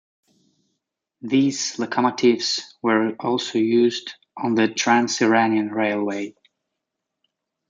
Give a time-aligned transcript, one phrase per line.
[1.21, 6.33] These locomotives were also used on the Trans-Iranian Railway.